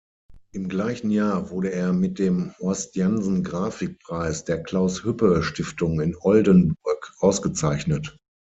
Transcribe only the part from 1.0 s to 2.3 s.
Jahr wurde er mit